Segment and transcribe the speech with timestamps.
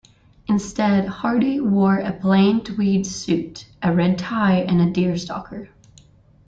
[0.47, 5.69] Instead, Hardie wore a plain tweed suit, a red tie and a deerstalker.